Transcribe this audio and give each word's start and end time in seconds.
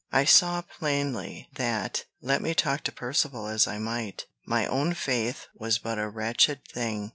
I 0.11 0.25
saw 0.25 0.63
plainly, 0.63 1.47
that, 1.53 2.05
let 2.23 2.41
me 2.41 2.55
talk 2.55 2.81
to 2.85 2.91
Percivale 2.91 3.45
as 3.49 3.67
I 3.67 3.77
might, 3.77 4.25
my 4.47 4.65
own 4.65 4.95
faith 4.95 5.45
was 5.53 5.77
but 5.77 5.99
a 5.99 6.09
wretched 6.09 6.67
thing. 6.67 7.09